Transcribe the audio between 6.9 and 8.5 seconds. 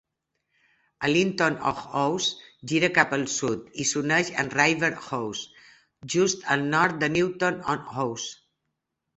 de Newton-on-Ouse.